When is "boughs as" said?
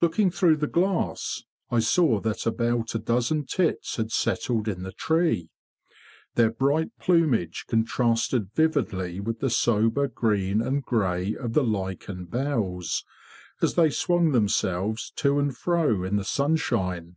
12.30-13.74